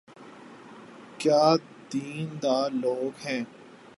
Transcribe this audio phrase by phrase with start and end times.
[1.19, 1.55] کیا
[1.89, 3.43] دین دار لوگ ہیں۔